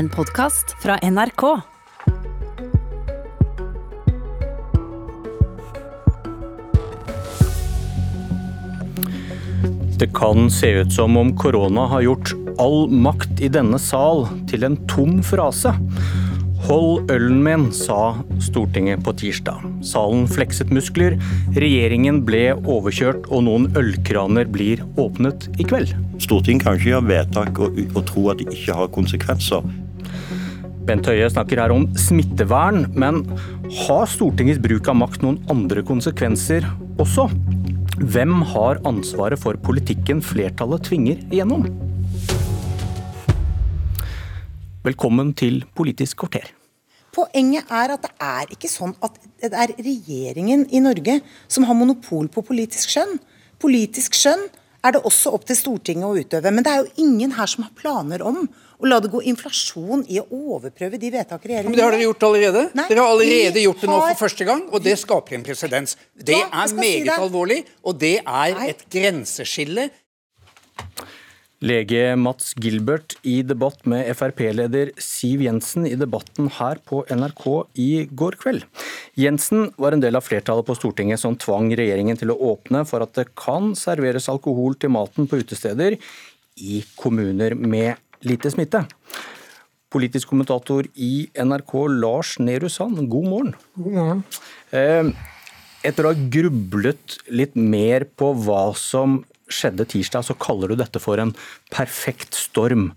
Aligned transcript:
En 0.00 0.08
podkast 0.08 0.76
fra 0.82 0.94
NRK. 1.02 1.42
Det 9.98 10.06
kan 10.14 10.50
se 10.50 10.70
ut 10.70 10.92
som 10.92 11.16
om 11.16 11.36
korona 11.36 11.80
har 11.86 12.00
gjort 12.00 12.32
all 12.58 12.88
makt 12.88 13.44
i 13.44 13.50
denne 13.52 13.76
sal 13.76 14.24
til 14.48 14.64
en 14.64 14.78
tom 14.88 15.20
frase. 15.20 15.74
Hold 16.70 17.12
ølen 17.12 17.44
min, 17.44 17.68
sa 17.68 18.14
Stortinget 18.40 19.04
på 19.04 19.12
tirsdag. 19.20 19.60
Salen 19.84 20.24
flekset 20.32 20.72
muskler, 20.72 21.18
regjeringen 21.52 22.22
ble 22.24 22.54
overkjørt 22.56 23.28
og 23.28 23.44
noen 23.50 23.68
ølkraner 23.76 24.48
blir 24.48 24.80
åpnet 24.96 25.50
i 25.60 25.68
kveld. 25.68 25.92
Stortinget 26.24 26.64
kan 26.64 26.80
ikke 26.80 26.92
gjøre 26.94 27.08
vedtak 27.12 27.60
og, 27.60 27.80
og 27.92 28.02
tro 28.08 28.28
at 28.32 28.40
det 28.40 28.48
ikke 28.56 28.80
har 28.80 28.92
konsekvenser. 28.96 29.68
Bent 30.90 31.06
Høie 31.06 31.28
snakker 31.30 31.60
her 31.62 31.70
om 31.70 31.84
smittevern, 31.94 32.80
men 32.98 33.20
har 33.84 34.08
Stortingets 34.10 34.58
bruk 34.58 34.88
av 34.90 34.96
makt 34.98 35.22
noen 35.22 35.36
andre 35.52 35.84
konsekvenser 35.86 36.64
også? 36.98 37.28
Hvem 38.10 38.40
har 38.50 38.80
ansvaret 38.88 39.38
for 39.38 39.54
politikken 39.62 40.18
flertallet 40.18 40.82
tvinger 40.88 41.20
igjennom? 41.28 41.68
Velkommen 44.82 45.30
til 45.38 45.60
Politisk 45.78 46.24
kvarter. 46.24 46.50
Poenget 47.14 47.70
er 47.70 47.94
at 47.94 48.08
det 48.08 48.12
er 48.32 48.50
ikke 48.58 48.72
sånn 48.74 48.96
at 48.98 49.22
det 49.44 49.54
er 49.54 49.76
regjeringen 49.78 50.66
i 50.74 50.82
Norge 50.82 51.20
som 51.46 51.70
har 51.70 51.78
monopol 51.78 52.26
på 52.34 52.42
politisk 52.50 52.96
skjønn. 52.96 53.20
Politisk 53.62 54.18
skjønn 54.18 54.48
er 54.84 54.96
det 54.96 55.02
også 55.06 55.32
opp 55.36 55.46
til 55.48 55.58
Stortinget 55.58 56.08
å 56.08 56.16
utøve. 56.16 56.52
Men 56.54 56.66
det 56.66 56.72
er 56.72 56.82
jo 56.84 57.04
ingen 57.04 57.34
her 57.36 57.50
som 57.50 57.64
har 57.66 57.72
planer 57.76 58.24
om 58.26 58.44
å 58.80 58.88
la 58.88 59.00
det 59.02 59.10
gå 59.12 59.20
inflasjon 59.28 60.06
i 60.08 60.20
å 60.22 60.26
overprøve 60.30 60.98
de 61.00 61.10
vedtak 61.12 61.44
regjeringen 61.44 61.72
Men 61.72 61.78
Det 61.78 61.84
har 61.84 61.96
dere 61.96 62.06
gjort 62.06 62.26
allerede. 62.30 62.62
Nei, 62.78 62.86
dere 62.88 63.04
har 63.04 63.14
allerede 63.14 63.64
gjort 63.64 63.82
det 63.84 63.90
nå 63.90 63.98
for 64.06 64.22
første 64.22 64.46
gang, 64.48 64.62
og 64.70 64.84
det 64.84 64.96
skaper 65.00 65.36
en 65.36 65.44
presedens. 65.44 65.96
Det 66.16 66.38
er 66.40 66.76
meget 66.78 67.10
det. 67.10 67.18
alvorlig, 67.18 67.58
og 67.84 67.98
det 68.00 68.16
er 68.24 68.62
et 68.70 68.86
grenseskille. 68.92 69.90
Lege 71.60 72.14
Mats 72.16 72.54
Gilbert 72.56 73.18
i 73.28 73.42
debatt 73.44 73.82
med 73.84 74.06
Frp-leder 74.16 74.94
Siv 74.96 75.42
Jensen 75.44 75.84
i 75.84 75.96
debatten 75.98 76.46
her 76.56 76.78
på 76.88 77.02
NRK 77.12 77.44
i 77.76 77.88
går 78.16 78.38
kveld. 78.40 78.62
Jensen 79.20 79.68
var 79.76 79.92
en 79.92 80.00
del 80.00 80.16
av 80.16 80.24
flertallet 80.24 80.64
på 80.64 80.76
Stortinget 80.78 81.20
som 81.20 81.36
tvang 81.36 81.68
regjeringen 81.76 82.16
til 82.16 82.32
å 82.32 82.38
åpne 82.54 82.86
for 82.88 83.04
at 83.04 83.12
det 83.18 83.26
kan 83.36 83.74
serveres 83.76 84.30
alkohol 84.32 84.78
til 84.80 84.94
maten 84.94 85.28
på 85.28 85.42
utesteder 85.42 85.98
i 86.56 86.80
kommuner 86.96 87.52
med 87.52 88.00
lite 88.24 88.52
smitte. 88.54 88.86
Politisk 89.92 90.32
kommentator 90.32 90.88
i 90.96 91.26
NRK 91.36 91.74
Lars 91.92 92.38
Nehru 92.40 92.70
Sand, 92.72 93.02
god 93.10 93.28
morgen. 93.28 93.52
God 93.76 93.98
morgen. 93.98 94.24
Eh, 94.72 95.12
Etter 95.80 96.04
å 96.04 96.10
ha 96.12 96.28
grublet 96.28 97.14
litt 97.32 97.54
mer 97.56 98.04
på 98.04 98.34
hva 98.36 98.66
som 98.76 99.22
skjedde 99.52 99.86
tirsdag, 99.90 100.26
så 100.26 100.38
kaller 100.38 100.70
du 100.70 100.78
dette 100.80 101.02
for 101.02 101.20
en 101.20 101.34
perfekt 101.74 102.38
storm. 102.38 102.92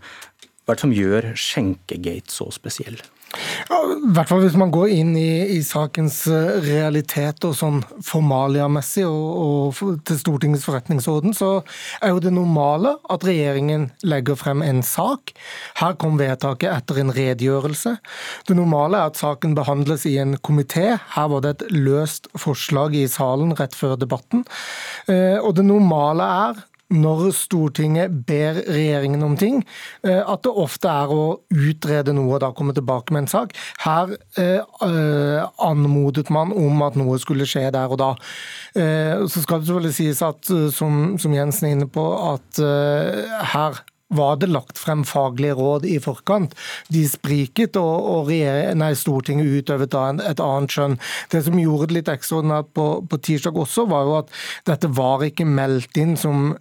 Hva 0.64 0.74
er 0.74 0.80
det 0.80 0.86
som 0.86 0.96
gjør 0.96 1.30
Skjenkegate 1.36 2.32
så 2.32 2.48
spesiell? 2.56 3.02
Ja, 3.70 3.78
I 3.98 4.12
hvert 4.14 4.30
fall 4.30 4.44
hvis 4.44 4.58
man 4.60 4.72
går 4.74 4.92
inn 4.94 5.14
i, 5.18 5.58
i 5.58 5.60
sakens 5.66 6.22
realitet 6.66 7.46
og 7.48 7.56
sånn 7.58 7.80
formaliamessig 8.06 9.06
og, 9.08 9.72
og 9.74 10.02
til 10.08 10.20
Stortingets 10.20 10.66
forretningsorden, 10.68 11.34
så 11.38 11.52
er 12.04 12.14
jo 12.14 12.22
det 12.24 12.34
normale 12.36 12.96
at 13.14 13.26
regjeringen 13.26 13.90
legger 14.06 14.38
frem 14.40 14.62
en 14.66 14.84
sak. 14.86 15.34
Her 15.80 15.98
kom 16.02 16.20
vedtaket 16.22 16.70
etter 16.72 17.02
en 17.02 17.14
redegjørelse. 17.16 17.96
Det 18.48 18.58
normale 18.58 19.02
er 19.02 19.14
at 19.14 19.22
saken 19.22 19.56
behandles 19.58 20.06
i 20.10 20.18
en 20.22 20.38
komité. 20.38 21.00
Her 21.16 21.32
var 21.34 21.46
det 21.46 21.56
et 21.56 21.66
løst 21.74 22.30
forslag 22.38 22.96
i 22.98 23.08
salen 23.12 23.56
rett 23.58 23.76
før 23.78 23.98
debatten. 24.00 24.46
Eh, 25.08 25.40
Og 25.44 25.56
det 25.58 25.66
normale 25.66 26.24
er 26.24 26.62
når 26.94 27.32
Stortinget 27.36 28.14
ber 28.28 28.60
regjeringen 28.68 29.24
om 29.26 29.38
ting, 29.40 29.62
eh, 30.06 30.22
at 30.22 30.44
det 30.46 30.54
ofte 30.64 30.90
er 30.90 31.14
å 31.14 31.24
utrede 31.50 32.16
noe 32.16 32.36
og 32.38 32.44
da 32.44 32.52
komme 32.56 32.76
tilbake 32.76 33.14
med 33.14 33.26
en 33.26 33.32
sak. 33.34 33.56
Her 33.84 34.16
eh, 34.40 35.40
anmodet 35.64 36.30
man 36.34 36.54
om 36.56 36.84
at 36.86 36.98
noe 37.00 37.20
skulle 37.22 37.48
skje 37.50 37.70
der 37.74 37.94
og 37.94 38.02
da. 38.02 38.12
Eh, 38.78 39.26
så 39.28 39.44
skal 39.44 39.62
det 39.62 39.70
selvfølgelig 39.70 39.98
sies 40.00 40.22
at, 40.26 40.54
som, 40.74 41.34
Jensen 41.34 41.70
er 41.70 41.76
inne 41.78 41.90
på, 41.90 42.04
at 42.34 42.62
her 43.54 43.80
var 44.14 44.38
det 44.38 44.52
lagt 44.52 44.78
frem 44.78 45.04
faglige 45.08 45.56
råd 45.58 45.88
i 45.90 45.98
forkant. 46.04 46.54
De 46.94 47.04
spriket, 47.10 47.78
og, 47.80 48.28
og 48.28 48.34
nei, 48.78 48.92
Stortinget 48.98 49.64
utøvet 49.64 49.94
da 49.94 50.10
et 50.22 50.44
annet 50.44 50.76
skjønn. 50.76 51.00
Det 51.34 51.44
som 51.48 51.58
gjorde 51.60 51.90
det 51.90 52.00
litt 52.00 52.12
ekstraordinært 52.14 52.70
på, 52.78 52.88
på 53.10 53.22
tirsdag 53.26 53.58
også, 53.66 53.88
var 53.90 54.06
jo 54.06 54.20
at 54.22 54.36
dette 54.70 54.92
var 54.94 55.26
ikke 55.26 55.50
meldt 55.50 55.98
inn 55.98 56.16
som 56.20 56.54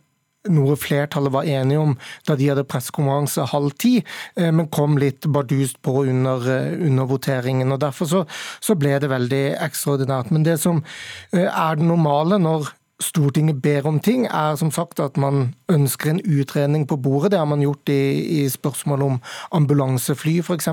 noe 0.50 0.76
flertallet 0.80 1.32
var 1.32 1.46
enige 1.46 1.78
om 1.82 1.94
da 2.26 2.36
de 2.38 2.48
hadde 2.50 2.66
pressekonferanse 2.68 3.46
halv 3.52 3.74
ti, 3.78 3.94
eh, 4.36 4.50
men 4.50 4.70
kom 4.74 4.98
litt 4.98 5.26
bardust 5.26 5.80
på 5.82 6.02
under, 6.08 6.42
eh, 6.50 6.86
under 6.88 7.06
voteringen. 7.06 7.72
og 7.72 7.80
Derfor 7.80 8.06
så, 8.06 8.26
så 8.60 8.74
ble 8.78 8.98
det 8.98 9.10
veldig 9.10 9.44
ekstraordinært. 9.62 10.30
Men 10.30 10.42
det 10.42 10.58
som 10.60 10.84
eh, 11.32 11.46
er 11.46 11.76
det 11.76 11.86
normale 11.86 12.40
når 12.42 12.72
Stortinget 13.02 13.58
ber 13.58 13.86
om 13.88 13.98
ting, 13.98 14.28
er 14.30 14.54
som 14.54 14.70
sagt 14.70 15.00
at 15.02 15.16
man 15.18 15.56
ønsker 15.72 16.12
en 16.12 16.20
utredning 16.22 16.84
på 16.86 16.94
bordet. 17.02 17.32
Det 17.32 17.40
har 17.40 17.48
man 17.50 17.64
gjort 17.64 17.90
i, 17.90 18.44
i 18.44 18.48
spørsmål 18.52 19.02
om 19.02 19.16
ambulansefly 19.58 20.36
f.eks., 20.38 20.68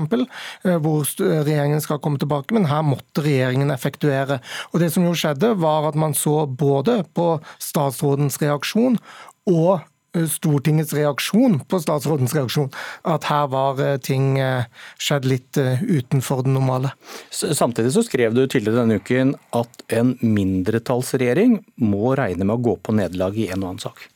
hvor 0.62 1.10
regjeringen 1.18 1.82
skal 1.82 1.98
komme 1.98 2.20
tilbake. 2.22 2.54
Men 2.54 2.68
her 2.70 2.84
måtte 2.86 3.24
regjeringen 3.24 3.74
effektuere. 3.74 4.38
Og 4.70 4.78
Det 4.78 4.92
som 4.94 5.08
jo 5.08 5.16
skjedde, 5.16 5.56
var 5.58 5.88
at 5.88 5.98
man 5.98 6.14
så 6.14 6.44
både 6.46 7.00
på 7.18 7.32
statsrådens 7.58 8.38
reaksjon 8.42 9.00
og 9.48 9.80
eh, 10.16 10.26
Stortingets 10.30 10.92
reaksjon 10.96 11.60
på 11.70 11.80
statsrådens 11.82 12.34
reaksjon, 12.36 12.70
at 13.08 13.28
her 13.30 13.48
var 13.52 13.80
eh, 13.84 13.96
ting 14.02 14.38
eh, 14.42 14.68
skjedd 15.00 15.28
litt 15.30 15.60
utenfor 15.60 16.44
det 16.46 16.54
normale. 16.54 16.92
Samtidig 17.30 17.94
så 17.96 18.04
skrev 18.06 18.36
du 18.36 18.44
tidligere 18.46 18.82
denne 18.82 19.00
uken 19.00 19.34
at 19.56 19.84
en 19.96 20.16
mindretallsregjering 20.20 21.60
må 21.82 22.16
regne 22.18 22.46
med 22.46 22.58
å 22.58 22.64
gå 22.70 22.78
på 22.82 22.96
nederlag 22.96 23.38
i 23.38 23.50
en 23.50 23.62
og 23.62 23.74
annen 23.74 23.84
sak. 23.88 24.08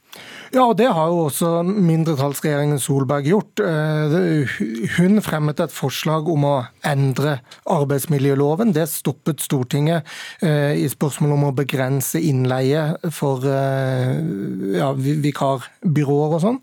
Ja, 0.54 0.68
og 0.70 0.76
det 0.78 0.86
har 0.94 1.08
jo 1.10 1.24
også 1.26 1.48
mindretallsregjeringen 1.66 2.78
Solberg 2.78 3.26
gjort. 3.26 3.58
Eh, 3.58 4.50
Hun 4.94 5.18
fremmet 5.24 5.58
et 5.58 5.72
forslag 5.74 6.28
om 6.30 6.44
å 6.46 6.52
endre 6.86 7.40
arbeidsmiljøloven. 7.74 8.70
Det 8.76 8.84
stoppet 8.92 9.42
Stortinget 9.42 10.06
eh, 10.46 10.78
i 10.78 10.86
spørsmålet 10.92 11.34
om 11.34 11.46
å 11.48 11.54
begrense 11.58 12.22
innleie 12.22 12.84
for 13.10 13.42
eh, 13.50 14.12
ja, 14.76 14.92
vikarbyråer 14.94 16.36
og 16.36 16.44
sånn. 16.44 16.60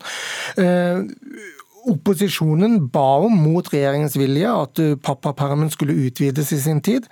Opposisjonen 1.92 2.78
ba 2.94 3.18
om 3.26 3.34
mot 3.42 3.68
regjeringens 3.68 4.16
vilje 4.16 4.54
at 4.54 4.80
pappapermen 5.04 5.68
skulle 5.74 5.98
utvides 6.06 6.54
i 6.54 6.60
sin 6.62 6.80
tid. 6.80 7.08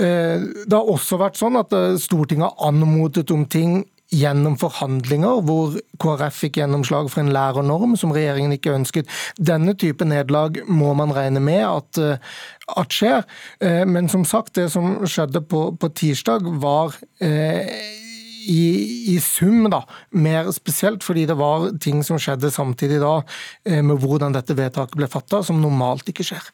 Det 0.00 0.72
har 0.72 0.88
også 0.88 1.20
vært 1.20 1.36
sånn 1.38 1.60
at 1.60 1.76
Stortinget 2.00 2.48
har 2.48 2.72
anmodet 2.72 3.28
om 3.36 3.44
ting 3.44 3.82
gjennom 4.14 4.56
forhandlinger, 4.60 5.42
hvor 5.44 5.76
KrF 6.00 6.42
fikk 6.44 6.58
gjennomslag 6.60 7.10
for 7.12 7.22
en 7.22 7.32
lærernorm 7.34 7.96
som 8.00 8.12
regjeringen 8.14 8.54
ikke 8.56 8.72
ønsket. 8.72 9.10
Denne 9.36 9.74
type 9.78 10.04
nederlag 10.08 10.62
må 10.68 10.94
man 10.96 11.12
regne 11.16 11.42
med 11.44 11.64
at, 11.66 11.98
eh, 11.98 12.18
at 12.76 12.88
skjer. 12.88 13.24
Eh, 13.60 13.84
Men 13.84 14.08
som 14.08 14.24
sagt, 14.24 14.54
det 14.54 14.70
som 14.72 15.06
skjedde 15.06 15.40
på, 15.40 15.76
på 15.78 15.88
tirsdag 15.94 16.40
var 16.60 16.96
eh, 17.20 17.68
i, 18.48 19.14
i 19.14 19.18
sum 19.20 19.68
da, 19.70 19.82
mer 20.10 20.50
spesielt, 20.56 21.04
fordi 21.04 21.26
det 21.28 21.36
var 21.38 21.68
ting 21.80 22.02
som 22.06 22.18
skjedde 22.18 22.50
samtidig 22.50 23.00
da, 23.00 23.22
eh, 23.68 23.82
med 23.82 24.00
hvordan 24.00 24.32
dette 24.32 24.56
vedtaket 24.56 24.96
ble 24.96 25.08
fatta, 25.10 25.42
som 25.42 25.60
normalt 25.60 26.08
ikke 26.08 26.24
skjer. 26.24 26.48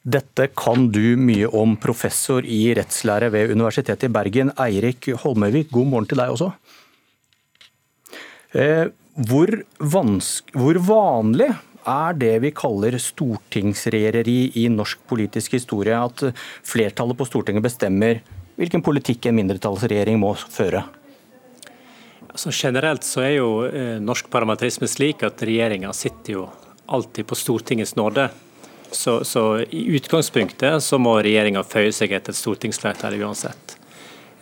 Dette 0.00 0.46
kan 0.56 0.86
du 0.88 1.16
mye 1.20 1.48
om, 1.52 1.74
professor 1.76 2.46
i 2.46 2.70
rettslære 2.76 3.28
ved 3.34 3.50
Universitetet 3.52 4.08
i 4.08 4.12
Bergen, 4.12 4.52
Eirik 4.56 5.10
Holmøyvik. 5.20 5.68
God 5.74 5.90
morgen 5.90 6.08
til 6.08 6.22
deg 6.22 6.32
også. 6.32 6.52
Eh, 8.56 8.88
Hvor, 9.20 9.50
hvor 10.56 10.78
vanlig 10.80 11.50
er 11.84 12.14
det 12.16 12.32
vi 12.40 12.50
kaller 12.56 12.96
stortingsregjereri 12.96 14.52
i 14.56 14.68
norsk 14.72 15.02
politisk 15.10 15.52
historie? 15.58 15.92
At 15.92 16.32
flertallet 16.64 17.18
på 17.18 17.26
Stortinget 17.28 17.62
bestemmer 17.62 18.22
hvilken 18.56 18.80
politikk 18.80 19.26
en 19.26 19.36
mindretallsregjering 19.36 20.16
må 20.22 20.32
føre? 20.38 20.84
Altså 22.30 22.54
Generelt 22.54 23.04
så 23.04 23.26
er 23.26 23.34
jo 23.36 23.50
eh, 23.66 23.98
norsk 24.00 24.30
parlamentarisme 24.30 24.88
slik 24.88 25.24
at 25.26 25.42
regjeringa 25.42 25.92
sitter 25.92 26.38
jo 26.38 26.46
alltid 26.88 27.26
på 27.26 27.36
Stortingets 27.36 27.96
nåde. 27.98 28.30
Så, 28.92 29.24
så 29.24 29.60
i 29.70 29.84
utgangspunktet 29.96 30.82
så 30.82 30.98
må 30.98 31.14
regjeringa 31.22 31.62
føye 31.62 31.92
seg 31.94 32.12
etter 32.16 32.34
et 32.34 32.40
stortingsflertall 32.40 33.20
uansett. 33.22 33.76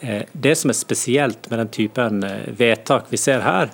Eh, 0.01 0.23
det 0.33 0.55
som 0.55 0.71
er 0.71 0.79
spesielt 0.79 1.51
med 1.51 1.59
den 1.59 1.69
typen 1.69 2.23
eh, 2.25 2.49
vedtak 2.57 3.11
vi 3.11 3.21
ser 3.21 3.43
her, 3.45 3.73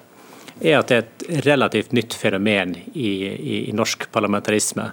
er 0.61 0.79
at 0.79 0.91
det 0.91 0.97
er 0.97 1.05
et 1.05 1.25
relativt 1.47 1.93
nytt 1.93 2.15
fenomen 2.17 2.77
i, 2.95 3.11
i, 3.27 3.57
i 3.69 3.75
norsk 3.77 4.07
parlamentarisme. 4.15 4.89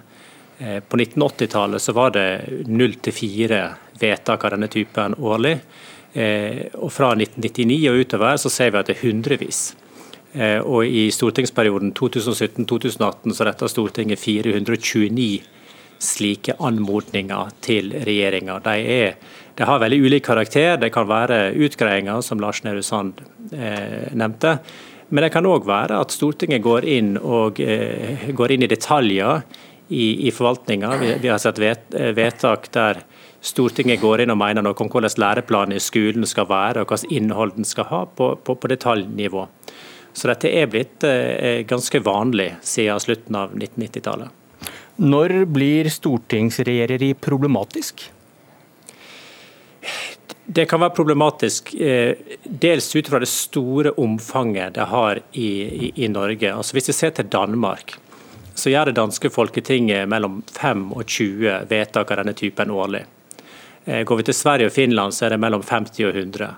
Eh, 0.58 0.80
på 0.84 0.98
1980-tallet 0.98 1.82
så 1.82 1.94
var 1.96 2.12
det 2.14 2.26
null 2.68 2.98
til 3.00 3.16
fire 3.16 3.62
vedtak 4.00 4.44
av 4.44 4.56
denne 4.56 4.68
typen 4.72 5.16
årlig. 5.18 5.56
Og 6.12 6.90
fra 6.92 7.14
1999 7.16 7.76
og 7.88 8.02
utover 8.02 8.34
så 8.36 8.50
ser 8.52 8.74
vi 8.74 8.76
at 8.76 8.90
det 8.90 8.98
er 8.98 9.06
hundrevis. 9.06 9.60
Og 10.68 10.84
i 10.84 11.06
stortingsperioden 11.14 11.94
2017-2018 11.96 13.32
så 13.32 13.46
retta 13.48 13.68
Stortinget 13.70 14.20
429 14.20 15.30
slike 16.02 16.56
anmodninger 16.58 17.52
til 17.64 17.92
regjeringa. 17.94 18.58
De, 18.64 18.76
de, 19.54 19.66
har 19.68 19.82
veldig 19.82 20.00
ulik 20.02 20.26
karakter. 20.26 20.76
Det 20.82 20.92
kan 20.94 21.08
være 21.08 21.52
utgreiinger, 21.54 22.22
som 22.26 22.42
Lars 22.42 22.62
Nehru 22.66 22.82
Sand 22.86 23.22
eh, 23.52 24.10
nevnte. 24.12 24.58
Men 25.12 25.26
det 25.26 25.32
kan 25.34 25.46
òg 25.46 25.66
være 25.68 26.00
at 26.00 26.14
Stortinget 26.14 26.64
går 26.64 26.88
inn, 26.88 27.14
og, 27.20 27.60
eh, 27.60 28.30
går 28.32 28.56
inn 28.56 28.66
i 28.66 28.70
detaljer 28.72 29.44
i, 29.92 30.28
i 30.28 30.32
forvaltninga. 30.34 30.96
Vi, 31.02 31.14
vi, 31.22 31.30
har 31.30 31.40
sett 31.42 31.60
vet, 31.62 31.86
vedtak 32.16 32.70
der 32.74 33.04
Stortinget 33.42 34.00
går 34.00 34.22
inn 34.22 34.32
og 34.32 34.38
mener 34.38 34.62
noe 34.62 34.78
om 34.78 34.90
hvordan 34.90 35.18
læreplanen 35.18 35.76
i 35.76 35.82
skolen 35.82 36.26
skal 36.30 36.46
være, 36.50 36.82
og 36.82 36.92
hvilket 36.92 37.14
innhold 37.18 37.56
den 37.56 37.66
skal 37.68 37.90
ha, 37.90 38.04
på, 38.06 38.34
på, 38.42 38.54
på 38.54 38.70
detaljnivå. 38.70 39.46
Så 40.12 40.28
dette 40.28 40.50
er 40.52 40.68
blitt 40.70 41.04
eh, 41.08 41.64
ganske 41.68 42.02
vanlig 42.04 42.52
siden 42.64 43.00
slutten 43.00 43.38
av 43.38 43.54
1990-tallet. 43.56 44.41
Når 44.96 45.44
blir 45.48 45.88
stortingsregjereri 45.88 47.14
problematisk? 47.14 48.10
Det 50.44 50.66
kan 50.68 50.82
være 50.82 50.92
problematisk 50.92 51.72
eh, 51.80 52.18
dels 52.44 52.90
ut 52.96 53.08
fra 53.08 53.22
det 53.22 53.30
store 53.30 53.94
omfanget 53.96 54.74
det 54.76 54.88
har 54.90 55.20
i, 55.32 55.48
i, 55.62 55.92
i 56.04 56.08
Norge. 56.12 56.52
Altså 56.52 56.76
Hvis 56.76 56.90
vi 56.90 56.96
ser 56.98 57.16
til 57.16 57.30
Danmark, 57.32 57.96
så 58.54 58.70
gjør 58.70 58.90
det 58.90 58.98
danske 58.98 59.30
folketinget 59.32 60.08
mellom 60.12 60.42
5 60.52 60.90
og 60.92 61.06
20 61.06 61.64
vedtak 61.70 62.12
av 62.12 62.20
denne 62.20 62.36
typen 62.36 62.70
årlig. 62.70 63.06
Eh, 63.86 64.02
går 64.04 64.20
vi 64.20 64.28
til 64.28 64.36
Sverige 64.36 64.68
og 64.68 64.76
Finland, 64.76 65.16
så 65.16 65.26
er 65.26 65.34
det 65.34 65.40
mellom 65.40 65.64
50 65.64 66.04
og 66.10 66.16
100. 66.20 66.54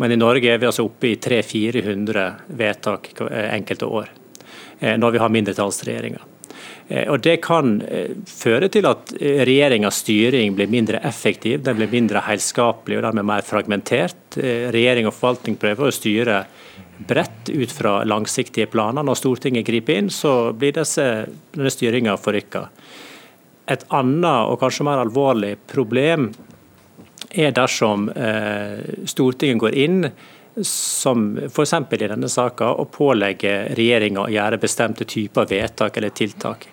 Men 0.00 0.12
i 0.12 0.18
Norge 0.18 0.48
er 0.48 0.58
vi 0.58 0.70
altså 0.70 0.88
oppe 0.88 1.12
i 1.12 1.18
300-400 1.20 2.30
vedtak 2.48 3.12
eh, 3.28 3.50
enkelte 3.58 3.86
år, 3.86 4.14
når 4.80 5.12
vi 5.14 5.20
har 5.22 5.30
mindretallsregjeringer. 5.30 6.33
Eh, 6.88 7.08
og 7.10 7.20
Det 7.24 7.38
kan 7.44 7.78
føre 8.26 8.68
til 8.68 8.86
at 8.86 9.14
regjeringas 9.20 10.02
styring 10.04 10.56
blir 10.56 10.70
mindre 10.70 11.00
effektiv, 11.04 11.62
den 11.62 11.78
blir 11.78 11.92
mindre 11.92 12.24
helskapelig 12.26 12.98
og 12.98 13.06
dermed 13.08 13.28
mer 13.30 13.46
fragmentert. 13.46 14.36
Regjering 14.36 15.08
og 15.08 15.16
forvaltning 15.16 15.56
prøver 15.60 15.88
å 15.88 15.94
styre 15.94 16.44
bredt 16.98 17.50
ut 17.50 17.72
fra 17.72 18.04
langsiktige 18.04 18.66
planer. 18.70 19.02
Når 19.02 19.18
Stortinget 19.18 19.66
griper 19.66 19.98
inn, 19.98 20.10
så 20.10 20.52
blir 20.56 20.74
disse, 20.76 21.04
denne 21.54 21.72
styringa 21.72 22.16
forrykka. 22.20 22.68
Et 23.72 23.86
annet 23.96 24.50
og 24.50 24.58
kanskje 24.60 24.86
mer 24.86 25.00
alvorlig 25.02 25.54
problem 25.70 26.28
er 27.34 27.54
dersom 27.56 28.10
eh, 28.12 29.06
Stortinget 29.08 29.62
går 29.62 29.78
inn 29.84 30.00
som 30.62 31.38
f.eks. 31.48 31.72
i 31.72 32.06
denne 32.06 32.28
saka, 32.28 32.70
å 32.74 32.84
pålegge 32.84 33.74
regjeringa 33.74 34.24
å 34.24 34.30
gjøre 34.30 34.60
bestemte 34.62 35.04
typer 35.04 35.48
vedtak 35.50 35.96
eller 35.96 36.14
tiltak. 36.14 36.68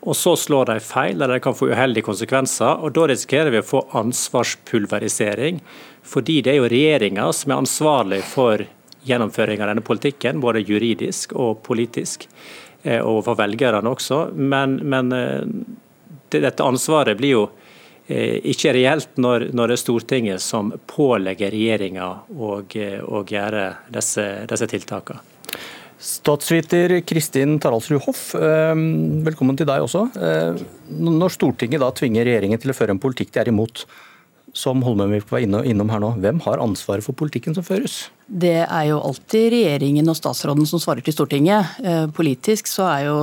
Og 0.00 0.16
Så 0.16 0.36
slår 0.36 0.64
de 0.70 0.80
feil, 0.80 1.16
eller 1.16 1.38
det 1.38 1.44
kan 1.44 1.56
få 1.56 1.70
uheldige 1.72 2.06
konsekvenser. 2.06 2.84
og 2.84 2.92
Da 2.92 3.06
risikerer 3.08 3.50
vi 3.50 3.60
å 3.60 3.66
få 3.66 3.86
ansvarspulverisering. 3.98 5.60
Fordi 6.02 6.40
det 6.42 6.52
er 6.52 6.60
jo 6.60 6.68
regjeringa 6.70 7.32
som 7.32 7.52
er 7.52 7.62
ansvarlig 7.62 8.22
for 8.24 8.64
gjennomføring 9.04 9.60
av 9.62 9.72
denne 9.72 9.84
politikken, 9.84 10.40
både 10.40 10.64
juridisk 10.64 11.32
og 11.36 11.62
politisk, 11.62 12.28
eh, 12.82 13.00
og 13.00 13.24
for 13.24 13.38
velgerne 13.38 13.90
også. 13.90 14.30
Men, 14.34 14.78
men 14.84 15.12
eh, 15.12 15.44
dette 16.30 16.64
ansvaret 16.64 17.18
blir 17.18 17.34
jo 17.34 17.44
ikke 18.08 18.72
reelt 18.72 19.18
når, 19.20 19.50
når, 19.52 19.68
det 19.68 19.76
er 19.76 19.82
Stortinget 19.82 20.44
som 20.44 20.70
pålegger 20.88 21.52
regjeringa 21.52 22.06
å, 22.32 22.52
eh, 22.72 23.00
å 23.04 23.24
gjøre 23.28 23.64
disse, 23.92 24.24
disse 24.48 24.68
tiltakene. 24.70 25.20
Statsviter 25.98 27.00
Kristin 27.02 27.56
Taraldsrud 27.60 28.04
Hoff, 28.06 28.22
eh, 28.38 28.74
velkommen 29.26 29.58
til 29.58 29.68
deg 29.68 29.84
også. 29.84 30.06
Når 30.94 31.34
Stortinget 31.34 31.82
da 31.82 31.90
tvinger 31.92 32.24
regjeringen 32.24 32.62
til 32.62 32.72
å 32.72 32.78
føre 32.78 32.94
en 32.94 33.02
politikk 33.02 33.34
de 33.34 33.42
er 33.42 33.52
imot, 33.52 33.84
som 34.58 34.82
Holmøyvik 34.82 35.30
var 35.30 35.44
innom 35.46 35.92
her 35.92 36.02
nå, 36.02 36.12
hvem 36.18 36.42
har 36.42 36.62
ansvaret 36.62 37.06
for 37.06 37.14
politikken 37.18 37.54
som 37.54 37.66
føres? 37.66 38.08
Det 38.26 38.64
er 38.66 38.84
jo 38.90 38.98
alltid 39.00 39.52
regjeringen 39.54 40.10
og 40.10 40.18
statsråden 40.18 40.66
som 40.68 40.82
svarer 40.82 41.06
til 41.06 41.14
Stortinget. 41.14 41.78
Politisk 42.16 42.68
så 42.68 42.88
er 42.90 43.06
jo 43.06 43.18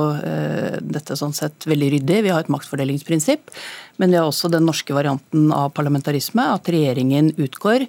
dette 0.82 1.14
sånn 1.20 1.36
sett 1.36 1.68
veldig 1.68 1.92
ryddig. 1.94 2.24
Vi 2.26 2.32
har 2.34 2.42
et 2.42 2.50
maktfordelingsprinsipp. 2.50 3.52
Men 3.96 4.12
vi 4.12 4.18
har 4.20 4.28
også 4.28 4.50
den 4.52 4.66
norske 4.68 4.94
varianten 4.96 5.50
av 5.54 5.72
parlamentarisme, 5.76 6.44
at 6.56 6.68
regjeringen 6.72 7.32
utgår 7.40 7.86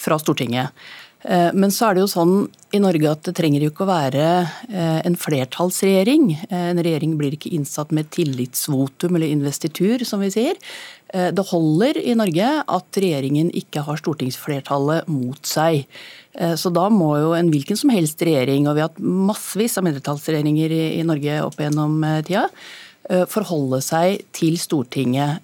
fra 0.00 0.18
Stortinget. 0.20 0.76
Eh, 1.22 1.50
men 1.52 1.72
så 1.72 1.90
er 1.90 1.96
det 1.96 2.04
jo 2.04 2.10
sånn 2.10 2.34
i 2.72 2.80
Norge 2.80 3.10
at 3.10 3.26
det 3.28 3.34
trenger 3.36 3.64
jo 3.64 3.72
ikke 3.72 3.84
å 3.84 3.90
være 3.90 4.26
eh, 4.70 5.00
en 5.04 5.18
flertallsregjering. 5.20 6.30
Eh, 6.48 6.70
en 6.70 6.80
regjering 6.80 7.18
blir 7.20 7.36
ikke 7.36 7.52
innsatt 7.56 7.92
med 7.96 8.08
tillitsvotum 8.14 9.18
eller 9.18 9.28
investitur, 9.28 10.00
som 10.08 10.24
vi 10.24 10.32
sier. 10.32 10.56
Det 11.10 11.42
holder 11.48 11.98
i 11.98 12.12
Norge 12.14 12.48
at 12.62 12.98
regjeringen 13.02 13.48
ikke 13.58 13.82
har 13.86 13.98
stortingsflertallet 13.98 15.08
mot 15.10 15.40
seg. 15.46 15.88
Så 16.30 16.70
da 16.70 16.84
må 16.94 17.08
jo 17.18 17.32
en 17.34 17.50
hvilken 17.50 17.78
som 17.78 17.90
helst 17.90 18.22
regjering, 18.22 18.68
og 18.70 18.76
vi 18.76 18.84
har 18.84 18.92
hatt 18.92 19.02
massevis 19.02 19.74
av 19.80 19.88
mindretallsregjeringer 19.88 20.76
i 20.76 21.02
Norge 21.08 21.40
opp 21.42 21.58
gjennom 21.58 21.98
tida, 22.28 22.44
Eh, 23.10 23.24
forholde 23.26 23.80
seg 23.82 24.20
til 24.36 24.58
Stortinget. 24.60 25.42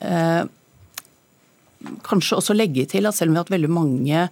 Kanskje 2.07 2.39
også 2.39 2.57
legge 2.57 2.87
til 2.91 3.09
at 3.09 3.17
selv 3.17 3.31
om 3.31 3.37
vi 3.37 3.41
har 3.41 3.47
hatt 3.47 3.55
veldig 3.55 3.71
mange 3.73 4.27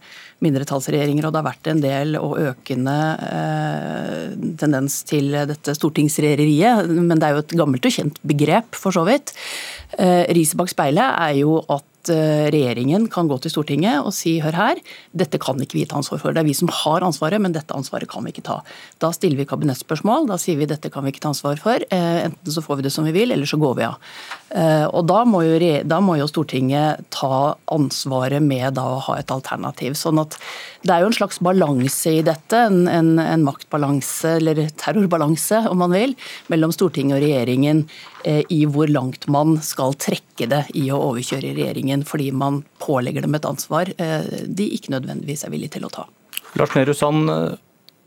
mindretallsregjeringer, 0.44 1.26
og 1.26 1.34
det 1.34 1.40
har 1.40 1.48
vært 1.48 1.70
en 1.72 1.82
del 1.82 2.18
og 2.20 2.36
økende 2.42 2.98
eh, 3.28 4.36
tendens 4.60 5.00
til 5.08 5.32
dette 5.50 5.76
stortingsregjereriet, 5.78 6.90
men 6.94 7.16
det 7.18 7.28
er 7.28 7.38
jo 7.38 7.44
et 7.44 7.56
gammelt 7.58 7.88
og 7.88 7.96
kjent 7.96 8.20
begrep, 8.26 8.78
for 8.78 8.94
så 8.94 9.06
vidt. 9.08 9.34
Eh, 9.98 10.22
Riset 10.36 10.58
bak 10.60 10.72
speilet 10.72 11.04
er 11.06 11.40
jo 11.40 11.58
at 11.68 11.86
Eh, 12.12 12.46
regjeringen 12.52 13.06
kan 13.12 13.28
gå 13.30 13.38
til 13.42 13.52
Stortinget 13.52 14.04
og 14.04 14.12
si 14.16 14.36
hør 14.44 14.56
her, 14.58 14.80
dette 15.16 15.38
kan 15.42 15.60
ikke 15.60 15.78
vi 15.78 15.84
ta 15.88 15.98
ansvar 16.00 16.20
for. 16.22 16.34
Det 16.34 16.42
er 16.42 16.48
vi 16.48 16.56
som 16.56 16.70
har 16.72 17.04
ansvaret, 17.06 17.40
men 17.42 17.54
dette 17.54 17.74
ansvaret 17.76 18.10
kan 18.10 18.24
vi 18.26 18.34
ikke 18.34 18.46
ta. 18.46 18.60
Da 19.02 19.12
stiller 19.14 19.40
vi 19.40 19.48
kabinettspørsmål. 19.48 20.28
Da 20.30 20.38
sier 20.40 20.58
vi 20.60 20.68
dette 20.70 20.90
kan 20.92 21.04
vi 21.04 21.14
ikke 21.14 21.24
ta 21.24 21.32
ansvar 21.32 21.60
for. 21.62 21.84
Eh, 21.90 22.24
enten 22.26 22.54
så 22.54 22.64
får 22.64 22.80
vi 22.80 22.86
det 22.88 22.94
som 22.94 23.08
vi 23.08 23.14
vil, 23.16 23.32
eller 23.34 23.48
så 23.48 23.60
går 23.60 23.76
vi 23.78 23.86
av. 23.88 23.98
Eh, 24.54 24.86
og 24.86 25.06
da 25.10 25.24
må 25.28 25.44
jo, 25.46 25.58
da 25.84 26.00
må 26.04 26.18
jo 26.20 26.28
Stortinget 26.30 27.04
ta 27.14 27.54
ansvaret 27.72 28.42
med 28.44 28.76
da 28.78 28.86
å 28.94 29.02
ha 29.08 29.18
et 29.18 29.32
alternativ. 29.34 29.96
sånn 29.98 30.20
at 30.20 30.38
det 30.84 30.92
er 30.92 31.04
jo 31.04 31.10
en 31.10 31.16
slags 31.16 31.40
balanse 31.40 32.10
i 32.20 32.24
dette, 32.24 32.58
en, 32.68 32.88
en, 32.88 33.18
en 33.18 33.44
maktbalanse, 33.46 34.36
eller 34.40 34.66
terrorbalanse 34.80 35.64
om 35.70 35.80
man 35.80 35.94
vil, 35.94 36.16
mellom 36.52 36.72
Stortinget 36.74 37.18
og 37.18 37.24
regjeringen 37.24 37.86
i 38.24 38.64
hvor 38.70 38.88
langt 38.88 39.26
man 39.28 39.58
skal 39.64 39.96
trekke 40.00 40.48
det 40.50 40.62
i 40.78 40.86
å 40.92 41.00
overkjøre 41.10 41.54
regjeringen 41.56 42.04
fordi 42.08 42.30
man 42.32 42.62
pålegger 42.82 43.26
dem 43.26 43.36
et 43.36 43.48
ansvar 43.48 43.90
eh, 44.00 44.44
de 44.48 44.68
ikke 44.76 44.94
nødvendigvis 44.94 45.44
er 45.44 45.52
villige 45.52 45.76
til 45.76 45.88
å 45.88 45.92
ta. 45.92 46.06
Lars 46.58 46.74
Nehru 46.76 46.94
Sand, 46.96 47.30
eh, 47.30 47.56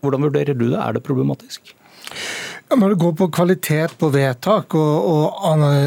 hvordan 0.05 0.27
vurderer 0.27 0.57
du 0.57 0.69
det? 0.69 0.79
Er 0.79 0.97
det 0.97 1.03
problematisk? 1.05 1.74
Når 2.67 2.89
det 2.91 3.00
går 3.00 3.13
på 3.15 3.25
kvalitet 3.31 3.93
på 3.95 4.09
vedtak 4.12 4.74
og, 4.75 5.05
og 5.07 5.45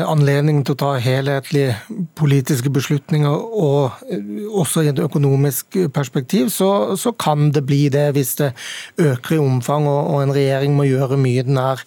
anledning 0.08 0.62
til 0.64 0.72
å 0.72 0.78
ta 0.80 0.92
helhetlige 0.96 1.74
politiske 2.16 2.72
beslutninger, 2.72 3.28
og 3.36 3.98
eh, 4.08 4.46
også 4.48 4.86
i 4.86 4.88
et 4.88 5.02
økonomisk 5.04 5.76
perspektiv, 5.92 6.48
så, 6.48 6.96
så 6.96 7.12
kan 7.12 7.50
det 7.52 7.66
bli 7.68 7.82
det 7.92 8.06
hvis 8.16 8.32
det 8.40 8.54
øker 8.96 9.36
i 9.36 9.42
omfang 9.42 9.90
og, 9.90 10.00
og 10.14 10.22
en 10.24 10.32
regjering 10.32 10.72
må 10.78 10.88
gjøre 10.88 11.20
mye 11.20 11.44
den 11.44 11.60
er 11.60 11.84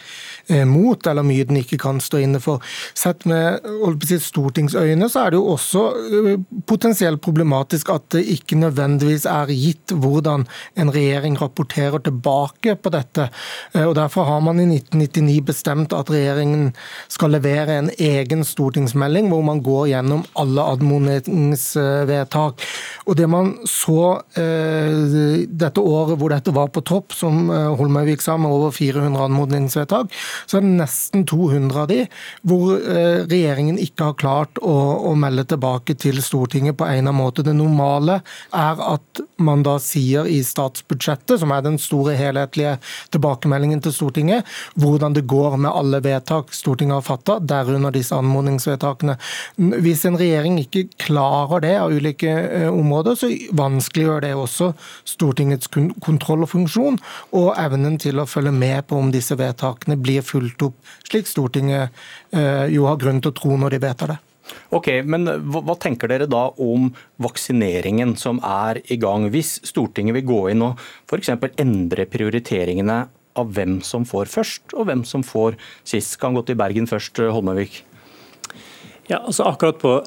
Eh, 0.47 0.65
mot, 0.65 1.07
eller 1.07 1.23
mye 1.23 1.45
den 1.47 1.61
ikke 1.61 1.77
kan 1.79 2.01
stå 2.03 2.19
inne 2.19 2.39
for. 2.43 2.59
Sett 2.99 3.23
med 3.29 3.63
stortingsøyne 4.19 5.07
så 5.07 5.21
er 5.21 5.31
det 5.31 5.37
jo 5.39 5.53
også 5.53 5.83
eh, 6.03 6.41
potensielt 6.67 7.21
problematisk 7.23 7.93
at 7.93 8.09
det 8.11 8.25
ikke 8.33 8.59
nødvendigvis 8.59 9.23
er 9.31 9.53
gitt 9.55 9.93
hvordan 9.95 10.43
en 10.75 10.91
regjering 10.91 11.37
rapporterer 11.39 12.03
tilbake 12.03 12.75
på 12.75 12.91
dette. 12.91 13.29
Og 13.85 13.95
Derfor 13.95 14.27
har 14.27 14.43
man 14.43 14.59
i 14.59 14.67
1999 14.91 15.39
bestemt 15.47 15.95
at 15.95 16.11
regjeringen 16.11 16.71
skal 17.11 17.33
levere 17.35 17.79
en 17.79 17.91
egen 17.97 18.43
stortingsmelding 18.47 19.29
hvor 19.31 19.43
man 19.45 19.63
går 19.63 19.87
gjennom 19.93 20.25
alle 20.39 20.67
anmodningsvedtak. 20.75 22.67
Og 23.07 23.17
Det 23.19 23.29
man 23.29 23.53
så 23.69 24.01
dette 24.33 25.81
året 25.81 26.19
hvor 26.19 26.31
dette 26.31 26.53
var 26.55 26.69
på 26.73 26.83
topp, 26.87 27.13
som 27.15 27.49
Holmøyvik 27.51 28.21
sa, 28.23 28.37
med 28.39 28.51
over 28.51 28.71
400 28.71 29.27
anmodningsvedtak, 29.27 30.13
så 30.47 30.57
er 30.57 30.65
det 30.65 30.73
nesten 30.79 31.25
200 31.29 31.83
av 31.83 31.89
de 31.91 31.99
hvor 32.47 32.75
eh, 32.77 33.23
regjeringen 33.29 33.79
ikke 33.81 34.09
har 34.09 34.17
klart 34.19 34.61
å, 34.61 34.73
å 35.09 35.13
melde 35.19 35.45
tilbake 35.49 35.95
til 35.99 36.21
Stortinget 36.23 36.77
på 36.79 36.87
egnet 36.87 37.15
måte. 37.15 37.45
Det 37.45 37.55
normale 37.55 38.19
er 38.55 38.81
at 38.83 39.23
man 39.43 39.63
da 39.65 39.77
sier 39.81 40.27
i 40.29 40.39
statsbudsjettet, 40.45 41.39
som 41.41 41.53
er 41.53 41.63
den 41.65 41.79
store 41.81 42.15
helhetlige 42.19 42.77
tilbakemeldingen 43.13 43.83
til 43.83 43.95
Stortinget, 43.95 44.49
hvordan 44.79 45.13
det 45.13 45.25
går 45.29 45.57
med 45.57 45.71
alle 45.71 45.99
vedtak 46.03 46.53
Stortinget 46.53 46.95
har 46.95 47.05
fatta, 47.05 47.37
derunder 47.39 47.93
disse 47.93 48.15
anmodningsvedtakene. 48.17 49.15
Hvis 49.83 50.05
en 50.09 50.17
regjering 50.19 50.57
ikke 50.61 50.85
klarer 51.05 51.63
det 51.63 51.73
av 51.81 51.93
ulike 51.93 52.31
eh, 52.31 52.69
områder, 52.71 53.17
så 53.19 53.29
vanskeliggjør 53.55 54.25
det 54.25 54.33
også 54.37 54.71
Stortingets 55.09 55.71
kontroll 56.03 56.45
og 56.47 56.53
funksjon, 56.53 56.99
og 57.37 57.53
evnen 57.61 57.99
til 58.01 58.21
å 58.21 58.27
følge 58.29 58.53
med 58.55 58.87
på 58.89 58.99
om 58.99 59.13
disse 59.13 59.37
vedtakene 59.39 59.99
blir 59.99 60.25
fulgt 60.25 60.65
opp, 60.69 60.77
slik 61.07 61.29
Stortinget 61.29 61.93
eh, 62.33 62.67
jo 62.73 62.87
har 62.89 63.01
grunn 63.01 63.21
til 63.21 63.33
å 63.33 63.39
tro 63.41 63.57
når 63.57 63.77
de 63.77 63.83
vedtar 63.87 64.15
det. 64.15 64.21
Ok, 64.75 64.89
men 65.07 65.23
hva, 65.23 65.61
hva, 65.63 65.75
tenker 65.79 66.09
dere 66.11 66.27
da 66.27 66.49
om 66.61 66.89
vaksineringen 67.23 68.15
som 68.19 68.41
er 68.43 68.81
i 68.91 68.97
gang? 68.99 69.29
Hvis 69.31 69.55
Stortinget 69.69 70.17
vil 70.19 70.27
gå 70.27 70.39
inn 70.51 70.65
og 70.65 70.81
f.eks. 71.07 71.31
endre 71.61 72.07
prioriteringene 72.11 72.97
av 73.39 73.53
hvem 73.55 73.79
som 73.85 74.05
får 74.05 74.31
først, 74.31 74.75
og 74.77 74.89
hvem 74.89 75.03
som 75.07 75.23
får 75.25 75.57
sist. 75.87 76.19
Kan 76.21 76.37
gå 76.37 76.43
til 76.47 76.59
Bergen 76.59 76.89
først, 76.89 77.17
Holmøyvik. 77.17 77.81
Ja, 79.09 79.19
altså 79.19 79.47
akkurat 79.49 79.81
på 79.81 79.97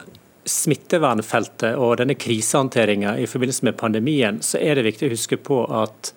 smittevernfeltet 0.46 1.74
og 1.74 1.98
denne 2.00 2.14
krisehåndteringa 2.14 3.16
i 3.18 3.26
forbindelse 3.26 3.66
med 3.66 3.76
pandemien, 3.80 4.38
så 4.42 4.60
er 4.62 4.78
det 4.78 4.86
viktig 4.86 5.08
å 5.08 5.14
huske 5.16 5.38
på 5.42 5.64
at 5.82 6.12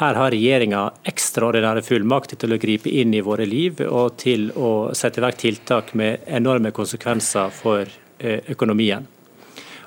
her 0.00 0.16
har 0.16 0.32
regjeringa 0.32 0.86
ekstraordinære 1.06 1.84
fullmakter 1.84 2.40
til 2.40 2.56
å 2.56 2.58
gripe 2.58 2.88
inn 2.88 3.12
i 3.14 3.22
våre 3.22 3.44
liv 3.46 3.82
og 3.84 4.16
til 4.22 4.48
å 4.56 4.94
sette 4.96 5.20
i 5.20 5.24
verk 5.26 5.38
tiltak 5.42 5.92
med 5.98 6.24
enorme 6.24 6.72
konsekvenser 6.74 7.52
for 7.52 7.84
eh, 7.84 8.40
økonomien. 8.50 9.04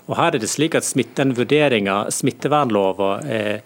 Og 0.07 0.15
Her 0.15 0.37
er 0.37 0.39
det 0.39 0.47
slik 0.47 0.77
at 0.77 0.87
Den 1.17 1.33
vurderinga 1.35 2.11
smittevernlova 2.13 3.09
eh, 3.27 3.59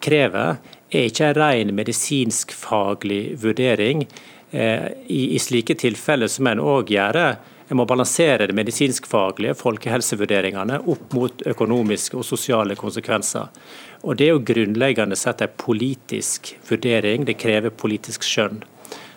krever, 0.00 0.56
er 0.90 1.08
ikke 1.08 1.30
en 1.30 1.38
ren 1.38 1.72
medisinsk-faglig 1.76 3.22
vurdering. 3.42 4.04
Eh, 4.50 4.86
I, 5.08 5.38
slike 5.42 5.76
tilfeller 5.80 6.30
som 6.30 6.46
en 6.50 6.62
òg 6.62 6.92
gjør, 6.94 7.20
en 7.68 7.78
må 7.80 7.86
balansere 7.88 8.46
de 8.46 8.56
medisinsk-faglige 8.56 9.56
folkehelsevurderingene 9.58 10.82
opp 10.92 11.16
mot 11.16 11.42
økonomiske 11.48 12.20
og 12.20 12.26
sosiale 12.28 12.76
konsekvenser. 12.76 13.48
Og 14.04 14.16
Det 14.16 14.28
er 14.28 14.34
jo 14.34 14.44
grunnleggende 14.44 15.16
sett 15.16 15.42
en 15.42 15.56
politisk 15.56 16.54
vurdering, 16.68 17.24
det 17.24 17.40
krever 17.40 17.70
politisk 17.70 18.22
skjønn. 18.22 18.62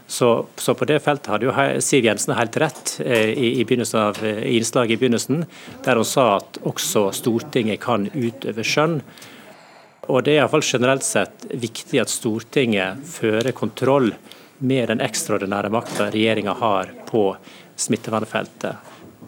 Så, 0.08 0.46
så, 0.56 0.74
på 0.74 0.86
det 0.88 1.02
feltet 1.04 1.28
hadde 1.28 1.50
jo 1.50 1.54
Siv 1.84 2.06
Jensen 2.08 2.32
helt 2.38 2.56
rett 2.64 2.94
eh, 3.04 3.34
i, 3.36 3.50
i, 3.60 3.82
av, 4.00 4.22
eh, 4.24 4.46
i 4.48 4.56
innslaget 4.56 4.96
i 4.96 5.00
begynnelsen, 5.02 5.44
der 5.84 6.00
hun 6.00 6.08
sa 6.08 6.38
at 6.38 6.62
også 6.64 7.10
Stortinget 7.12 7.82
kan 7.84 8.08
utøve 8.16 8.64
skjønn. 8.64 9.02
Og 10.08 10.24
Det 10.24 10.34
er 10.34 10.42
iallfall 10.42 10.64
generelt 10.64 11.04
sett 11.04 11.46
viktig 11.52 12.00
at 12.00 12.12
Stortinget 12.12 13.04
fører 13.08 13.52
kontroll 13.52 14.14
med 14.60 14.90
den 14.90 15.04
ekstraordinære 15.04 15.70
makta 15.74 16.08
regjeringa 16.14 16.56
har 16.58 16.94
på 17.10 17.30
smittevernfeltet. 17.76 18.76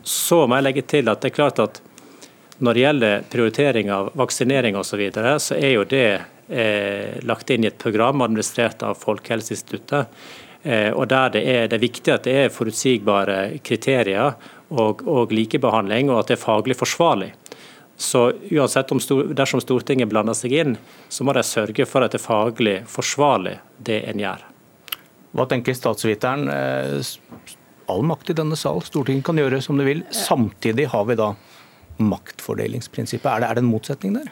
Så 0.03 0.45
må 0.47 0.57
jeg 0.57 0.67
legge 0.69 0.85
til 0.87 1.11
at 1.11 1.21
det 1.21 1.31
er 1.31 1.35
klart 1.35 1.59
at 1.61 1.81
når 2.59 2.75
det 2.75 2.83
gjelder 2.83 3.25
prioritering 3.31 3.91
av 3.93 4.11
vaksinering 4.19 4.75
osv., 4.79 4.89
så, 4.89 4.99
videre, 4.99 5.33
så 5.39 5.55
er 5.55 5.73
jo 5.75 5.85
det 5.87 6.07
eh, 6.47 7.19
lagt 7.27 7.51
inn 7.53 7.63
i 7.63 7.69
et 7.69 7.77
program 7.79 8.23
administrert 8.25 8.83
av 8.83 8.99
Folkehelseinstituttet. 8.99 10.07
Eh, 10.63 10.89
og 10.91 11.07
der 11.11 11.35
det 11.35 11.43
er, 11.43 11.67
det 11.67 11.77
er, 11.77 11.85
viktig 11.85 12.13
at 12.13 12.25
det 12.27 12.35
er 12.35 12.51
forutsigbare 12.51 13.37
kriterier 13.63 14.33
og, 14.69 15.05
og 15.07 15.31
likebehandling, 15.31 16.11
og 16.11 16.23
at 16.23 16.31
det 16.31 16.39
er 16.39 16.43
faglig 16.43 16.75
forsvarlig. 16.79 17.31
Så 17.99 18.31
uansett 18.51 18.91
om 18.95 18.99
Dersom 19.35 19.59
Stortinget 19.59 20.07
blander 20.07 20.37
seg 20.37 20.53
inn, 20.55 20.77
så 21.11 21.25
må 21.27 21.35
de 21.35 21.43
sørge 21.43 21.83
for 21.89 22.05
at 22.05 22.13
det 22.13 22.21
er 22.21 22.23
faglig 22.23 22.75
forsvarlig, 22.87 23.57
det 23.75 23.99
en 24.07 24.21
gjør. 24.23 24.45
Hva 25.35 25.45
tenker 25.51 25.75
statsviteren? 25.75 26.47
Eh, 26.49 27.51
all 27.91 28.05
makt 28.07 28.31
i 28.31 28.37
denne 28.39 28.55
sal, 28.59 28.79
Stortinget 28.87 29.27
kan 29.27 29.41
gjøre 29.41 29.59
som 29.65 29.77
det 29.77 29.89
vil. 29.89 30.05
Samtidig 30.15 30.87
har 30.93 31.09
vi 31.09 31.19
da 31.19 31.33
maktfordelingsprinsippet. 31.99 33.27
Er 33.27 33.43
det, 33.43 33.49
er 33.49 33.59
det 33.59 33.65
en 33.65 33.73
motsetning 33.73 34.15
der? 34.15 34.31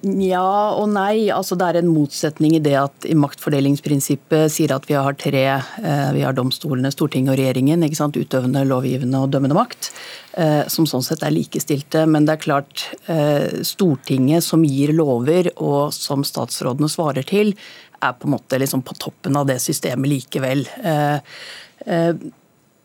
Ja 0.00 0.72
og 0.72 0.86
nei. 0.94 1.28
altså 1.34 1.56
Det 1.58 1.66
er 1.68 1.78
en 1.82 1.90
motsetning 1.92 2.56
i 2.56 2.62
det 2.64 2.74
at 2.80 3.06
i 3.08 3.16
maktfordelingsprinsippet 3.18 4.52
sier 4.54 4.72
at 4.72 4.86
vi 4.88 4.96
har 4.96 5.16
tre. 5.20 5.44
Eh, 5.60 6.08
vi 6.16 6.24
har 6.24 6.36
domstolene, 6.36 6.92
Stortinget 6.94 7.34
og 7.34 7.40
regjeringen. 7.40 7.84
ikke 7.84 7.98
sant? 8.00 8.16
Utøvende, 8.16 8.64
lovgivende 8.68 9.20
og 9.20 9.30
dømmende 9.34 9.58
makt. 9.58 9.90
Eh, 10.32 10.64
som 10.72 10.88
sånn 10.88 11.04
sett 11.04 11.22
er 11.22 11.34
likestilte. 11.34 12.06
Men 12.08 12.24
det 12.24 12.38
er 12.38 12.44
klart, 12.46 12.86
eh, 13.06 13.62
Stortinget 13.62 14.42
som 14.42 14.64
gir 14.64 14.94
lover 14.96 15.52
og 15.56 15.92
som 15.92 16.24
statsrådene 16.24 16.88
svarer 16.88 17.26
til, 17.26 17.54
er 18.02 18.12
på 18.12 18.26
en 18.26 18.38
måte 18.38 18.58
liksom 18.58 18.82
på 18.82 18.96
toppen 18.98 19.36
av 19.36 19.46
det 19.46 19.60
systemet 19.60 20.08
likevel. 20.08 20.66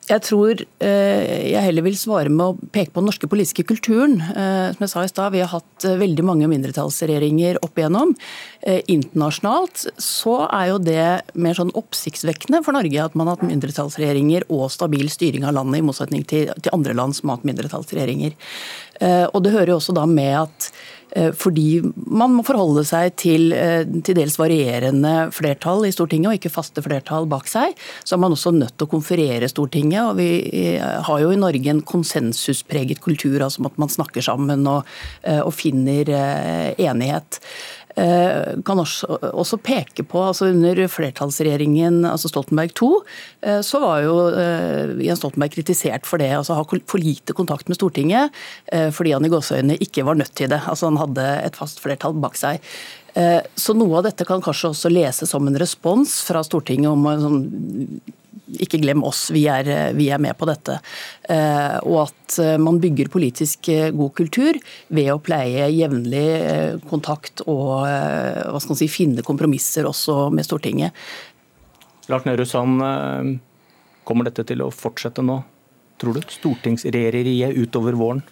Jeg 0.08 0.24
tror 0.24 0.62
eh, 0.80 1.52
jeg 1.52 1.64
heller 1.66 1.84
vil 1.84 1.98
svare 2.00 2.32
med 2.32 2.44
å 2.46 2.70
peke 2.72 2.94
på 2.94 3.02
den 3.02 3.10
norske 3.10 3.28
politiske 3.28 3.66
kulturen. 3.68 4.16
Eh, 4.24 4.70
som 4.72 4.86
jeg 4.86 4.92
sa 4.94 5.04
i 5.04 5.12
stad, 5.12 5.34
Vi 5.36 5.42
har 5.44 5.52
hatt 5.52 5.88
eh, 5.88 5.98
veldig 6.00 6.24
mange 6.24 6.48
mindretallsregjeringer 6.48 7.60
opp 7.66 7.76
igjennom. 7.76 8.16
Internasjonalt 8.68 9.84
så 10.02 10.38
er 10.48 10.72
jo 10.72 10.80
det 10.82 11.08
mer 11.40 11.56
sånn 11.60 11.74
oppsiktsvekkende 11.78 12.64
for 12.66 12.76
Norge 12.76 13.04
at 13.04 13.16
man 13.20 13.30
har 13.30 13.38
hatt 13.38 13.48
mindretallsregjeringer 13.48 14.48
og 14.48 14.70
stabil 14.74 15.12
styring 15.12 15.46
av 15.48 15.56
landet, 15.60 15.82
i 15.82 15.88
motsetning 15.88 16.26
til, 16.28 16.52
andre 16.74 16.96
land 16.98 17.16
som 17.16 17.30
har 17.30 17.40
hatt 17.40 17.48
mindretallsregjeringer. 17.48 18.36
Og 19.30 19.40
Det 19.46 19.54
hører 19.54 19.72
jo 19.72 19.78
også 19.78 19.96
da 19.96 20.08
med 20.10 20.34
at 20.42 20.72
fordi 21.38 21.82
man 21.96 22.36
må 22.36 22.44
forholde 22.46 22.84
seg 22.88 23.16
til 23.20 23.52
eh, 23.56 23.84
til 24.06 24.18
dels 24.18 24.38
varierende 24.40 25.30
flertall 25.36 25.88
i 25.88 25.94
Stortinget, 25.94 26.30
og 26.30 26.40
ikke 26.40 26.54
faste 26.54 26.84
flertall 26.86 27.28
bak 27.30 27.50
seg. 27.50 27.76
Så 28.04 28.16
er 28.16 28.22
man 28.24 28.36
også 28.36 28.54
nødt 28.56 28.76
til 28.76 28.88
å 28.88 28.92
konferere 28.92 29.50
Stortinget. 29.52 30.02
og 30.04 30.20
Vi 30.20 30.30
eh, 30.52 30.84
har 31.08 31.24
jo 31.24 31.34
i 31.34 31.40
Norge 31.40 31.74
en 31.74 31.84
konsensuspreget 31.88 33.02
kultur, 33.04 33.40
altså 33.42 33.66
at 33.68 33.82
man 33.82 33.92
snakker 33.92 34.26
sammen 34.26 34.68
og, 34.70 34.88
og 35.24 35.54
finner 35.56 36.10
enighet. 36.78 37.40
Eh, 37.98 38.58
kan 38.62 38.78
også, 38.78 39.58
peke 39.66 40.04
på 40.06 40.22
altså 40.22 40.52
Under 40.52 40.84
flertallsregjeringen, 40.92 42.04
altså 42.06 42.30
Stoltenberg 42.30 42.76
II, 42.78 43.00
eh, 43.42 43.62
så 43.66 43.82
var 43.82 44.04
jo 44.06 44.18
eh, 44.38 44.94
Jens 45.02 45.24
Stoltenberg 45.24 45.56
kritisert 45.56 46.06
for 46.06 46.22
det. 46.22 46.30
altså 46.38 46.60
Ha 46.60 46.66
for 46.68 47.02
lite 47.02 47.34
kontakt 47.34 47.70
med 47.70 47.80
Stortinget 47.80 48.34
fordi 48.94 49.14
han 49.16 49.26
i 49.26 49.30
gåseøynene 49.32 49.78
ikke 49.82 50.04
var 50.06 50.18
nødt 50.20 50.34
til 50.36 50.50
det. 50.52 50.60
altså 50.68 50.90
Han 50.92 51.00
hadde 51.00 51.26
et 51.48 51.58
fast 51.58 51.80
flertall 51.82 52.16
bak 52.22 52.38
seg. 52.38 52.62
Så 53.58 53.74
noe 53.74 53.98
av 53.98 54.04
dette 54.06 54.26
kan 54.30 54.44
kanskje 54.46 54.70
også 54.70 54.92
leses 54.92 55.32
som 55.32 55.48
en 55.50 55.58
respons 55.58 56.12
fra 56.28 56.44
Stortinget 56.46 56.92
om 56.92 57.08
sånn 57.24 57.40
ikke 58.56 58.80
glem 58.82 59.04
oss, 59.06 59.28
vi 59.34 59.44
er, 59.52 59.68
vi 59.98 60.08
er, 60.14 60.22
med 60.24 60.38
på 60.40 60.48
dette. 60.48 60.78
Eh, 61.30 61.78
og 61.84 62.00
at 62.06 62.38
eh, 62.44 62.56
man 62.62 62.80
bygger 62.84 63.12
politisk 63.12 63.70
eh, 63.74 63.90
god 63.96 64.14
kultur 64.18 64.60
ved 64.96 65.12
å 65.12 65.20
pleie 65.24 65.68
jevnlig 65.74 66.28
kontakt 66.88 67.44
og 67.48 67.84
hva 67.84 68.62
skal 68.62 68.74
man 68.74 68.80
si, 68.80 68.90
finne 68.92 69.26
kompromisser 69.26 69.88
også 69.90 70.30
med 70.34 70.48
Stortinget. 70.48 70.96
Lars 72.08 72.24
Nehru 72.24 72.46
Sand, 72.48 72.80
kommer 74.08 74.30
dette 74.30 74.46
til 74.48 74.64
å 74.64 74.72
fortsette 74.72 75.24
nå, 75.26 75.42
tror 76.00 76.16
du? 76.16 76.22
Stortingsregjereriet 76.32 77.58
utover 77.60 77.98
våren? 78.00 78.24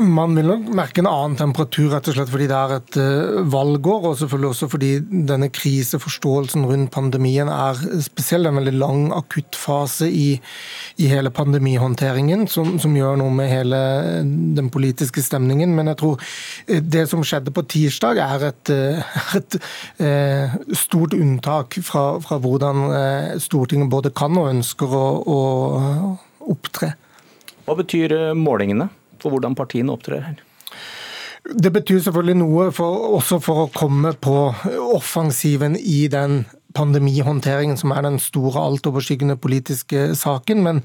Man 0.00 0.32
vil 0.32 0.46
nok 0.48 0.68
merke 0.72 1.02
en 1.02 1.08
annen 1.10 1.34
temperatur, 1.36 1.90
rett 1.92 2.06
og 2.08 2.14
slett 2.16 2.30
fordi 2.32 2.46
det 2.48 2.56
er 2.56 2.70
et 2.78 2.96
uh, 2.96 3.40
valgår, 3.52 4.06
og 4.08 4.14
selvfølgelig 4.16 4.48
også 4.48 4.68
fordi 4.72 4.90
denne 5.28 5.50
kriseforståelsen 5.52 6.64
rundt 6.68 6.92
pandemien 6.94 7.50
er 7.52 7.76
spesielt 8.00 8.48
en 8.48 8.56
veldig 8.56 8.72
lang 8.78 9.02
akuttfase 9.12 10.08
i, 10.08 10.28
i 10.96 11.10
hele 11.10 11.32
pandemihåndteringen, 11.34 12.46
som, 12.48 12.78
som, 12.80 12.94
gjør 12.96 13.20
noe 13.20 13.34
med 13.36 13.52
hele 13.52 13.82
den 14.56 14.70
politiske 14.72 15.24
stemningen. 15.24 15.74
Men 15.76 15.92
jeg 15.92 16.00
tror 16.00 16.24
eh, 16.64 16.80
det 16.80 17.04
som 17.12 17.24
skjedde 17.26 17.52
på 17.52 17.66
tirsdag, 17.74 18.22
er 18.24 18.48
et, 18.48 18.72
eh, 18.72 19.20
et, 19.42 19.58
et 20.08 20.74
stort 20.78 21.18
unntak 21.18 21.76
fra, 21.84 22.06
fra, 22.24 22.40
hvordan 22.40 22.88
Stortinget 23.42 23.92
både 23.92 24.14
kan 24.16 24.40
og 24.40 24.48
ønsker 24.54 24.96
å, 24.96 25.06
å 25.20 25.38
opptre. 26.52 26.94
Hva 27.66 27.76
betyr 27.78 28.32
målingene? 28.38 28.88
For 29.22 29.34
hvordan 29.34 29.56
partiene 29.58 29.94
opptrer 29.94 30.26
her? 30.26 30.40
Det 31.42 31.72
betyr 31.74 31.98
selvfølgelig 32.04 32.38
noe 32.38 32.68
for, 32.74 33.06
også 33.18 33.40
for 33.42 33.64
å 33.64 33.70
komme 33.74 34.12
på 34.14 34.36
offensiven 34.94 35.74
i 35.78 36.04
den 36.12 36.44
pandemihåndteringen 36.76 37.78
som 37.80 37.92
er 37.94 38.04
den 38.06 38.18
store 38.22 38.60
altoverskyggende 38.60 39.36
politiske 39.40 40.12
saken. 40.18 40.62
Men, 40.64 40.80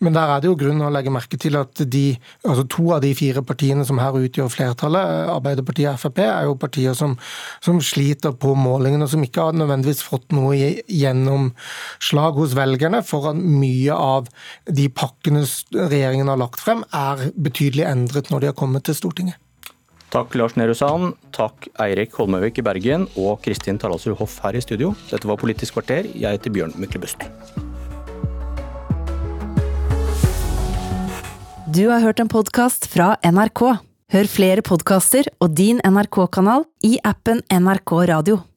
men, 0.00 0.14
der 0.16 0.30
er 0.34 0.42
det 0.42 0.50
jo 0.50 0.58
grunn 0.60 0.82
å 0.84 0.90
legge 0.92 1.12
merke 1.14 1.38
til 1.40 1.58
at 1.60 1.84
de, 1.92 2.04
altså 2.46 2.66
to 2.70 2.88
av 2.96 3.02
de 3.04 3.12
fire 3.18 3.44
partiene 3.46 3.86
som 3.88 4.00
her 4.02 4.16
utgjør 4.18 4.50
flertallet, 4.52 5.28
Arbeiderpartiet 5.32 5.92
og 5.94 6.00
Frp, 6.02 6.22
er 6.24 6.48
jo 6.48 6.58
partier 6.60 6.96
som, 6.98 7.16
som 7.64 7.80
sliter 7.82 8.34
på 8.36 8.54
målingene, 8.58 9.06
og 9.06 9.12
som 9.12 9.24
ikke 9.24 9.48
har 9.48 9.58
nødvendigvis 9.58 10.04
fått 10.06 10.34
noe 10.36 10.56
gjennomslag 10.56 12.40
hos 12.40 12.56
velgerne 12.58 13.02
for 13.06 13.32
at 13.32 13.40
mye 13.42 13.96
av 13.96 14.30
de 14.70 14.88
pakkene 14.92 15.44
regjeringen 15.74 16.30
har 16.30 16.40
lagt 16.40 16.62
frem, 16.62 16.84
er 16.92 17.30
betydelig 17.34 17.88
endret 17.88 18.30
når 18.32 18.44
de 18.44 18.52
har 18.52 18.58
kommet 18.58 18.86
til 18.86 18.98
Stortinget. 18.98 19.41
Takk 20.12 20.34
Lars 20.36 20.58
Nehru 20.60 20.74
Sand, 20.76 21.14
takk 21.32 21.70
Eirik 21.80 22.12
Holmøyvik 22.18 22.58
i 22.60 22.64
Bergen 22.66 23.06
og 23.16 23.38
Kristin 23.40 23.78
Taraldsrud 23.80 24.18
Hoff 24.18 24.42
her 24.44 24.58
i 24.58 24.60
studio. 24.60 24.90
Dette 25.08 25.24
var 25.28 25.40
Politisk 25.40 25.78
kvarter. 25.78 26.04
Jeg 26.12 26.36
heter 26.36 26.52
Bjørn 26.52 26.76
Myklebust. 26.76 27.24
Du 31.72 31.86
har 31.88 32.04
hørt 32.04 32.20
en 32.20 32.28
podkast 32.28 32.90
fra 32.92 33.14
NRK. 33.24 33.64
Hør 34.12 34.28
flere 34.28 34.60
podkaster 34.60 35.32
og 35.40 35.56
din 35.56 35.80
NRK-kanal 35.80 36.68
i 36.84 36.98
appen 37.08 37.40
NRK 37.48 37.96
Radio. 38.12 38.42